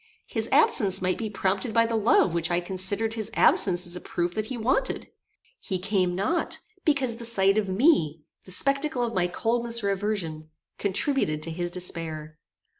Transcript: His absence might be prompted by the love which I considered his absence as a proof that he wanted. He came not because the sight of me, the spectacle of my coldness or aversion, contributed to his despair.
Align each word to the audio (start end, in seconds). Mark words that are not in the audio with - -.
His 0.25 0.49
absence 0.51 0.99
might 0.99 1.19
be 1.19 1.29
prompted 1.29 1.75
by 1.75 1.85
the 1.85 1.95
love 1.95 2.33
which 2.33 2.49
I 2.49 2.59
considered 2.59 3.13
his 3.13 3.29
absence 3.35 3.85
as 3.85 3.95
a 3.95 4.01
proof 4.01 4.33
that 4.33 4.47
he 4.47 4.57
wanted. 4.57 5.11
He 5.59 5.77
came 5.77 6.15
not 6.15 6.57
because 6.83 7.17
the 7.17 7.23
sight 7.23 7.55
of 7.59 7.69
me, 7.69 8.23
the 8.45 8.51
spectacle 8.51 9.03
of 9.03 9.13
my 9.13 9.27
coldness 9.27 9.83
or 9.83 9.91
aversion, 9.91 10.49
contributed 10.79 11.43
to 11.43 11.51
his 11.51 11.69
despair. 11.69 12.39